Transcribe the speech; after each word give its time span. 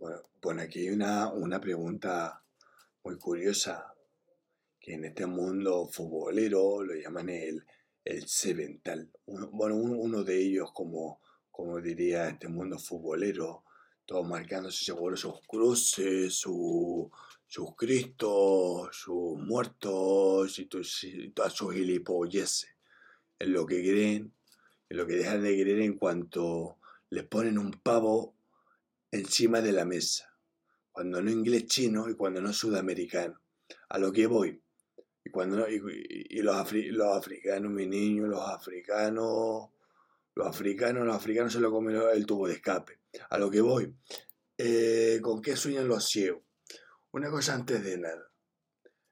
Bueno, 0.00 0.62
aquí 0.62 0.88
una, 0.90 1.28
una 1.28 1.60
pregunta 1.60 2.42
muy 3.04 3.18
curiosa, 3.18 3.94
que 4.80 4.94
en 4.94 5.04
este 5.04 5.26
mundo 5.26 5.86
futbolero 5.88 6.82
lo 6.82 6.94
llaman 6.94 7.28
el, 7.28 7.64
el 8.04 8.26
sevental. 8.26 9.10
Bueno, 9.26 9.76
un- 9.76 9.94
uno 9.96 10.24
de 10.24 10.38
ellos, 10.38 10.72
como, 10.72 11.20
como 11.50 11.80
diría 11.80 12.30
este 12.30 12.48
mundo 12.48 12.78
futbolero, 12.78 13.64
todos 14.06 14.26
marcándose 14.26 14.84
seguro 14.86 15.16
sus 15.16 15.40
cruces, 15.46 16.34
su- 16.34 17.10
sus 17.46 17.76
cristos, 17.76 18.88
sus 18.96 19.38
muertos 19.38 20.58
y, 20.58 20.66
tus- 20.66 21.04
y 21.04 21.30
todas 21.30 21.52
sus 21.52 21.74
gilipolleces. 21.74 22.70
En 23.38 23.52
lo 23.52 23.66
que 23.66 23.82
creen, 23.82 24.32
en 24.88 24.96
lo 24.96 25.06
que 25.06 25.16
dejan 25.16 25.42
de 25.42 25.60
creer 25.60 25.80
en 25.82 25.98
cuanto 25.98 26.78
les 27.10 27.24
ponen 27.24 27.58
un 27.58 27.72
pavo 27.72 28.34
encima 29.10 29.60
de 29.60 29.72
la 29.72 29.84
mesa. 29.84 30.26
Cuando 30.92 31.22
no 31.22 31.30
inglés 31.30 31.66
chino 31.66 32.08
y 32.08 32.14
cuando 32.14 32.40
no 32.40 32.52
sudamericano. 32.52 33.40
A 33.88 33.98
lo 33.98 34.12
que 34.12 34.26
voy. 34.26 34.62
Y, 35.24 35.30
cuando 35.30 35.56
no- 35.56 35.68
y, 35.68 36.40
los, 36.42 36.54
afri- 36.56 36.90
los 36.90 37.16
africanos, 37.16 37.70
mi 37.70 37.86
niño, 37.86 38.26
los 38.26 38.40
africanos, 38.48 39.70
los 40.34 40.46
africanos, 40.46 41.04
los 41.06 41.14
africanos 41.16 41.52
se 41.52 41.60
lo 41.60 41.70
comen 41.70 41.96
el 42.12 42.26
tubo 42.26 42.48
de 42.48 42.54
escape. 42.54 43.00
A 43.30 43.38
lo 43.38 43.50
que 43.50 43.60
voy. 43.60 43.94
Eh, 44.58 45.20
¿Con 45.22 45.40
qué 45.42 45.56
sueñan 45.56 45.88
los 45.88 46.06
ciegos? 46.08 46.42
Una 47.12 47.30
cosa 47.30 47.54
antes 47.54 47.82
de 47.82 47.98
nada. 47.98 48.30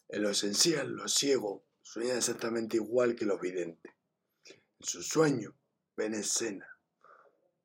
En 0.08 0.22
lo 0.22 0.30
esencial, 0.30 0.90
los 0.92 1.12
ciegos 1.14 1.62
sueñan 1.82 2.16
exactamente 2.18 2.76
igual 2.76 3.14
que 3.14 3.24
los 3.26 3.40
videntes. 3.40 3.92
En 4.46 4.86
sus 4.86 5.08
sueños 5.08 5.54
ven 5.96 6.14
escenas, 6.14 6.68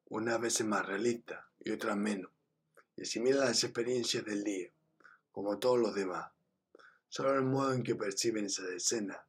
unas 0.06 0.42
veces 0.42 0.66
más 0.66 0.86
realistas 0.86 1.46
y 1.64 1.72
otras 1.72 1.98
menos, 1.98 2.32
y 2.96 3.04
asimilan 3.04 3.42
las 3.42 3.64
experiencias 3.64 4.26
del 4.26 4.44
día, 4.44 4.70
como 5.32 5.60
todos 5.60 5.80
los 5.80 5.96
demás. 5.96 6.32
Solo 7.10 7.34
el 7.34 7.44
modo 7.44 7.74
en 7.74 7.84
que 7.84 7.96
perciben 7.96 8.46
esas 8.46 8.70
escenas 8.70 9.20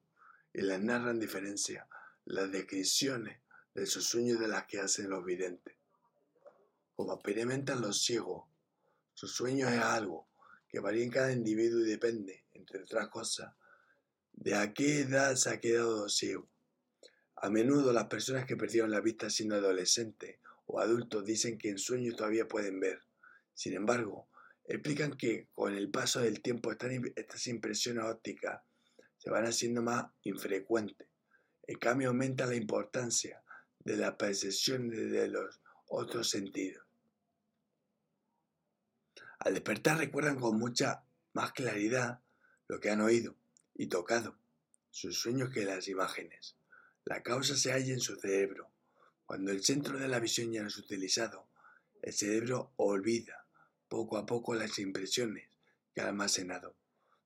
y 0.52 0.62
las 0.62 0.80
narran 0.80 1.18
diferencia 1.18 1.86
las 2.26 2.50
descripciones 2.50 3.38
de 3.74 3.86
sus 3.86 4.06
sueños 4.06 4.40
de 4.40 4.48
las 4.48 4.66
que 4.66 4.80
hacen 4.80 5.10
los 5.10 5.24
videntes. 5.24 5.74
Como 6.96 7.14
experimentan 7.14 7.80
los 7.80 8.02
ciegos, 8.02 8.44
sus 9.12 9.32
sueños 9.32 9.70
es 9.72 9.80
algo 9.80 10.26
que 10.68 10.80
varía 10.80 11.04
en 11.04 11.10
cada 11.10 11.32
individuo 11.32 11.80
y 11.80 11.90
depende, 11.90 12.44
entre 12.54 12.82
otras 12.82 13.08
cosas, 13.08 13.52
de 14.32 14.54
a 14.54 14.72
qué 14.72 15.00
edad 15.00 15.34
se 15.36 15.50
ha 15.50 15.60
quedado 15.60 16.08
ciego. 16.08 16.48
A 17.36 17.50
menudo 17.50 17.92
las 17.92 18.06
personas 18.06 18.46
que 18.46 18.56
perdieron 18.56 18.90
la 18.90 19.00
vista 19.00 19.28
siendo 19.28 19.56
adolescentes 19.56 20.38
o 20.74 20.80
adultos 20.80 21.24
dicen 21.24 21.56
que 21.56 21.68
en 21.70 21.78
sueños 21.78 22.16
todavía 22.16 22.48
pueden 22.48 22.80
ver. 22.80 23.00
Sin 23.54 23.74
embargo, 23.74 24.28
explican 24.66 25.16
que 25.16 25.46
con 25.54 25.74
el 25.74 25.88
paso 25.88 26.20
del 26.20 26.42
tiempo 26.42 26.72
estas, 26.72 27.46
impresiones 27.46 28.04
ópticas 28.04 28.60
se 29.18 29.30
van 29.30 29.46
haciendo 29.46 29.82
más 29.82 30.06
infrecuentes. 30.22 31.06
En 31.68 31.78
cambio, 31.78 32.08
aumenta 32.08 32.46
la 32.46 32.56
importancia 32.56 33.42
de 33.78 33.96
la 33.96 34.18
percepción 34.18 34.88
de 34.88 35.28
los 35.28 35.60
otros 35.86 36.28
sentidos. 36.28 36.84
Al 39.38 39.54
despertar 39.54 39.98
recuerdan 39.98 40.40
con 40.40 40.58
mucha 40.58 41.04
más 41.34 41.52
claridad 41.52 42.20
lo 42.66 42.80
que 42.80 42.90
han 42.90 43.00
oído 43.00 43.36
y 43.74 43.86
tocado, 43.86 44.36
sus 44.90 45.18
sueños 45.18 45.50
que 45.50 45.64
las 45.64 45.86
imágenes. 45.86 46.56
La 47.04 47.22
causa 47.22 47.54
se 47.54 47.70
halla 47.70 47.92
en 47.92 48.00
su 48.00 48.16
cerebro. 48.16 48.73
Cuando 49.26 49.52
el 49.52 49.64
centro 49.64 49.98
de 49.98 50.08
la 50.08 50.20
visión 50.20 50.52
ya 50.52 50.62
no 50.62 50.68
es 50.68 50.76
utilizado, 50.78 51.48
el 52.02 52.12
cerebro 52.12 52.72
olvida 52.76 53.46
poco 53.88 54.18
a 54.18 54.26
poco 54.26 54.54
las 54.54 54.78
impresiones 54.78 55.48
que 55.94 56.00
ha 56.00 56.08
almacenado. 56.08 56.76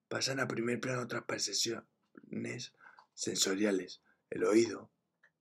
Pasan 0.08 0.40
a 0.40 0.48
primer 0.48 0.80
plano 0.80 1.02
otras 1.02 1.24
percepciones 1.24 2.72
sensoriales, 3.14 4.00
el 4.30 4.44
oído, 4.44 4.90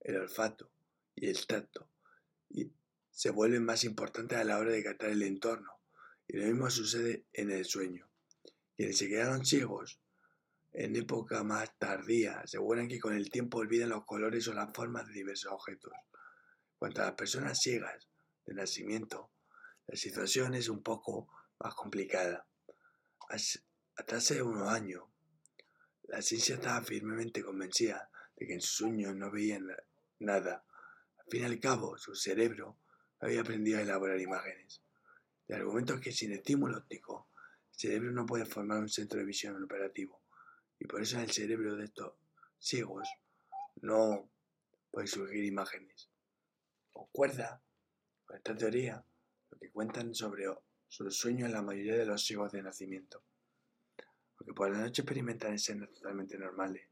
el 0.00 0.16
olfato 0.16 0.70
y 1.14 1.28
el 1.28 1.46
tacto, 1.46 1.88
y 2.50 2.72
se 3.10 3.30
vuelven 3.30 3.64
más 3.64 3.84
importantes 3.84 4.38
a 4.38 4.44
la 4.44 4.58
hora 4.58 4.72
de 4.72 4.82
captar 4.82 5.10
el 5.10 5.22
entorno. 5.22 5.72
Y 6.26 6.36
lo 6.36 6.46
mismo 6.46 6.70
sucede 6.70 7.24
en 7.32 7.50
el 7.50 7.64
sueño. 7.64 8.08
Quienes 8.76 8.98
se 8.98 9.08
quedaron 9.08 9.46
ciegos 9.46 10.00
en 10.72 10.94
época 10.96 11.42
más 11.42 11.76
tardía 11.78 12.40
aseguran 12.40 12.88
que 12.88 13.00
con 13.00 13.14
el 13.14 13.30
tiempo 13.30 13.58
olvidan 13.58 13.88
los 13.88 14.04
colores 14.04 14.46
o 14.48 14.54
las 14.54 14.72
formas 14.72 15.06
de 15.06 15.14
diversos 15.14 15.52
objetos. 15.52 15.92
Cuanto 16.78 17.02
a 17.02 17.06
las 17.06 17.14
personas 17.14 17.60
ciegas 17.60 18.08
de 18.46 18.54
nacimiento, 18.54 19.32
la 19.88 19.96
situación 19.96 20.54
es 20.54 20.68
un 20.68 20.82
poco 20.82 21.28
más 21.58 21.74
complicada. 21.74 22.46
Hasta 23.28 24.16
hace 24.16 24.42
unos 24.42 24.68
años, 24.68 25.04
la 26.04 26.22
ciencia 26.22 26.54
estaba 26.54 26.80
firmemente 26.82 27.42
convencida 27.42 28.10
de 28.36 28.46
que 28.46 28.54
en 28.54 28.60
sus 28.60 28.76
sueños 28.76 29.16
no 29.16 29.30
veían 29.30 29.66
nada. 30.20 30.64
Al 31.18 31.26
fin 31.28 31.42
y 31.42 31.46
al 31.46 31.58
cabo, 31.58 31.98
su 31.98 32.14
cerebro 32.14 32.78
había 33.20 33.40
aprendido 33.40 33.78
a 33.78 33.82
elaborar 33.82 34.20
imágenes. 34.20 34.80
El 35.48 35.56
argumento 35.56 35.94
es 35.94 36.00
que 36.00 36.12
sin 36.12 36.32
estímulo 36.32 36.78
óptico, 36.78 37.28
el 37.72 37.78
cerebro 37.78 38.12
no 38.12 38.24
puede 38.24 38.46
formar 38.46 38.78
un 38.78 38.88
centro 38.88 39.18
de 39.18 39.26
visión 39.26 39.62
operativo 39.62 40.22
y 40.78 40.86
por 40.86 41.02
eso 41.02 41.16
en 41.16 41.24
el 41.24 41.32
cerebro 41.32 41.74
de 41.76 41.86
estos 41.86 42.12
ciegos 42.58 43.08
no 43.80 44.30
pueden 44.90 45.08
surgir 45.08 45.44
imágenes. 45.44 46.08
Concuerda 46.98 47.62
con 48.24 48.36
esta 48.38 48.56
teoría 48.56 49.04
lo 49.50 49.58
que 49.58 49.70
cuentan 49.70 50.16
sobre 50.16 50.46
sus 50.88 51.16
sueños 51.16 51.46
en 51.46 51.54
la 51.54 51.62
mayoría 51.62 51.96
de 51.96 52.04
los 52.04 52.24
ciegos 52.24 52.50
de 52.50 52.60
nacimiento. 52.60 53.22
Aunque 54.36 54.52
por 54.52 54.72
la 54.72 54.80
noche 54.80 55.02
experimentan 55.02 55.54
escenas 55.54 55.92
totalmente 55.92 56.36
normales, 56.36 56.88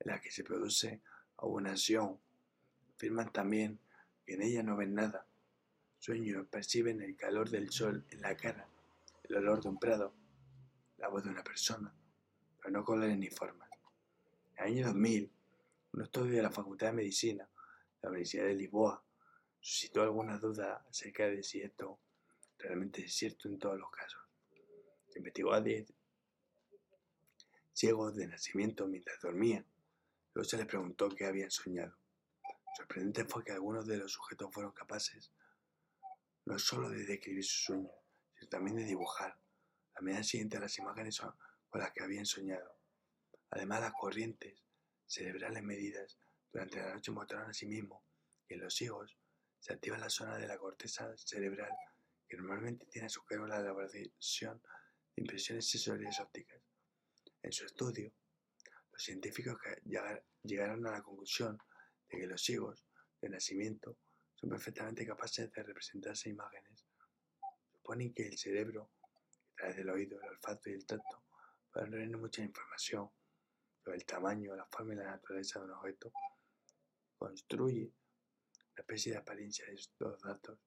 en 0.00 0.10
las 0.10 0.20
que 0.20 0.32
se 0.32 0.42
produce 0.42 1.02
abonación, 1.36 2.18
afirman 2.96 3.32
también 3.32 3.78
que 4.26 4.34
en 4.34 4.42
ellas 4.42 4.64
no 4.64 4.76
ven 4.76 4.94
nada. 4.94 5.24
Sueños 6.00 6.48
perciben 6.48 7.00
el 7.00 7.14
calor 7.14 7.48
del 7.48 7.70
sol 7.70 8.04
en 8.10 8.22
la 8.22 8.36
cara, 8.36 8.66
el 9.22 9.36
olor 9.36 9.62
de 9.62 9.68
un 9.68 9.78
prado, 9.78 10.14
la 10.96 11.06
voz 11.06 11.22
de 11.22 11.30
una 11.30 11.44
persona, 11.44 11.94
pero 12.58 12.72
no 12.72 12.84
colores 12.84 13.16
ni 13.16 13.28
formas. 13.28 13.70
En 14.56 14.64
el 14.64 14.72
año 14.72 14.86
2000, 14.86 15.30
un 15.92 16.02
estudio 16.02 16.34
de 16.34 16.42
la 16.42 16.50
Facultad 16.50 16.88
de 16.88 16.94
Medicina 16.94 17.44
de 17.44 18.00
la 18.02 18.08
Universidad 18.08 18.44
de 18.44 18.54
Lisboa 18.54 19.04
suscitó 19.60 20.02
algunas 20.02 20.40
dudas 20.40 20.80
acerca 20.88 21.26
de 21.26 21.42
si 21.42 21.60
esto 21.60 21.98
realmente 22.58 23.04
es 23.04 23.14
cierto 23.14 23.48
en 23.48 23.58
todos 23.58 23.78
los 23.78 23.90
casos. 23.90 24.20
Investigó 25.14 25.52
a 25.52 25.60
10 25.60 25.92
ciegos 27.72 28.16
de 28.16 28.26
nacimiento 28.26 28.86
mientras 28.86 29.20
dormían. 29.20 29.64
Luego 30.34 30.48
se 30.48 30.56
les 30.56 30.66
preguntó 30.66 31.08
qué 31.08 31.26
habían 31.26 31.50
soñado. 31.50 31.96
Sorprendente 32.76 33.24
fue 33.24 33.44
que 33.44 33.52
algunos 33.52 33.86
de 33.86 33.98
los 33.98 34.12
sujetos 34.12 34.52
fueron 34.52 34.72
capaces 34.72 35.32
no 36.44 36.58
solo 36.58 36.88
de 36.88 37.04
describir 37.04 37.44
sus 37.44 37.64
sueños, 37.64 37.92
sino 38.34 38.48
también 38.48 38.76
de 38.76 38.84
dibujar 38.84 39.38
la 39.94 40.00
mañana 40.00 40.24
siguiente 40.24 40.56
a 40.56 40.60
las 40.60 40.78
imágenes 40.78 41.20
con 41.20 41.80
las 41.80 41.92
que 41.92 42.02
habían 42.02 42.24
soñado. 42.24 42.72
Además, 43.50 43.80
las 43.80 43.92
corrientes 43.92 44.62
cerebrales 45.06 45.62
medidas 45.62 46.18
durante 46.52 46.80
la 46.80 46.94
noche 46.94 47.10
mostraron 47.10 47.50
asimismo 47.50 48.02
que 48.46 48.54
en 48.54 48.60
los 48.60 48.74
ciegos 48.74 49.16
se 49.58 49.72
activa 49.72 49.98
la 49.98 50.10
zona 50.10 50.36
de 50.36 50.46
la 50.46 50.58
corteza 50.58 51.16
cerebral 51.16 51.70
que 52.28 52.36
normalmente 52.36 52.86
tiene 52.86 53.06
a 53.06 53.10
su 53.10 53.24
cargo 53.24 53.46
la 53.46 53.58
elaboración 53.58 54.60
de 55.14 55.22
impresiones 55.22 55.68
sensoriales 55.68 56.20
ópticas. 56.20 56.60
En 57.42 57.52
su 57.52 57.64
estudio, 57.64 58.12
los 58.92 59.02
científicos 59.02 59.56
llegaron 60.42 60.86
a 60.86 60.92
la 60.92 61.02
conclusión 61.02 61.58
de 62.10 62.18
que 62.18 62.26
los 62.26 62.42
ciegos 62.42 62.84
de 63.20 63.28
nacimiento 63.30 63.96
son 64.34 64.50
perfectamente 64.50 65.06
capaces 65.06 65.50
de 65.50 65.62
representarse 65.62 66.28
imágenes. 66.28 66.84
Suponen 67.72 68.12
que 68.12 68.28
el 68.28 68.38
cerebro, 68.38 68.90
a 69.52 69.56
través 69.56 69.76
del 69.76 69.90
oído, 69.90 70.20
el 70.20 70.28
olfato 70.28 70.70
y 70.70 70.74
el 70.74 70.86
tacto, 70.86 71.24
pueden 71.72 71.92
reunir 71.92 72.16
mucha 72.18 72.42
información 72.42 73.10
sobre 73.82 73.96
el 73.96 74.04
tamaño, 74.04 74.54
la 74.54 74.66
forma 74.66 74.94
y 74.94 74.96
la 74.96 75.04
naturaleza 75.04 75.58
de 75.58 75.64
un 75.64 75.72
objeto. 75.72 76.12
Construye 77.16 77.92
especie 78.88 79.12
de 79.12 79.18
apariencia 79.18 79.66
de 79.66 79.74
estos 79.74 80.18
datos. 80.22 80.58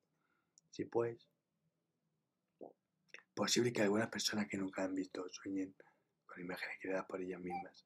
Si 0.69 0.85
pues, 0.85 1.27
posible 3.33 3.73
que 3.73 3.81
algunas 3.81 4.09
personas 4.09 4.47
que 4.47 4.57
nunca 4.57 4.83
han 4.83 4.93
visto 4.93 5.27
sueñen 5.31 5.75
con 6.27 6.39
imágenes 6.39 6.77
creadas 6.79 7.07
por 7.07 7.19
ellas 7.19 7.41
mismas. 7.41 7.83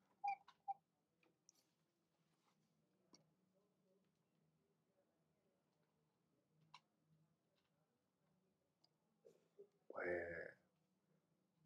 Pues, 9.87 10.53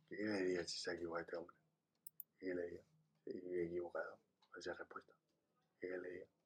¿qué 0.10 0.16
le 0.16 0.42
diría 0.44 0.64
si 0.68 0.78
se 0.78 0.92
ha 0.92 0.94
equivocado 0.94 1.22
este 1.22 1.36
hombre? 1.38 1.56
¿Qué 2.38 2.54
le 2.54 2.64
diría? 2.66 2.84
Si 3.24 3.32
he 3.32 3.66
equivocado 3.66 4.20
con 4.52 4.60
esa 4.60 4.76
respuesta. 4.76 5.14
¿Qué 5.80 5.88
le 5.88 6.10
diría? 6.10 6.39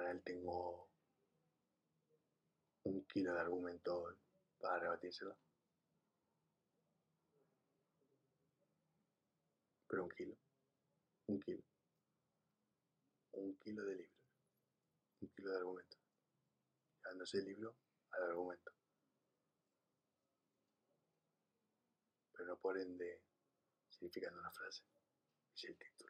canal 0.00 0.22
tengo 0.22 0.88
un 2.84 3.04
kilo 3.06 3.34
de 3.34 3.40
argumentos 3.40 4.16
para 4.58 4.78
rebatírsela. 4.78 5.36
Pero 9.88 10.04
un 10.04 10.10
kilo, 10.10 10.36
un 11.26 11.40
kilo, 11.40 11.62
un 13.32 13.56
kilo 13.58 13.84
de 13.84 13.96
libros, 13.96 14.16
un 15.20 15.28
kilo 15.28 15.50
de 15.50 15.56
argumentos. 15.58 16.00
Llevándose 17.02 17.38
el 17.38 17.44
libro 17.44 17.76
al 18.12 18.22
argumento. 18.22 18.72
Pero 22.32 22.44
no 22.46 22.56
por 22.56 22.78
ende 22.78 23.22
significando 23.90 24.40
una 24.40 24.52
frase, 24.52 24.82
es 25.54 25.64
el 25.64 25.76
título. 25.76 26.09